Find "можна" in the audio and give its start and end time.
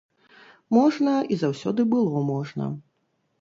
0.75-1.13, 2.31-2.71